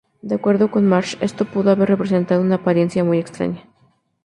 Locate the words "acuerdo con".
0.33-0.87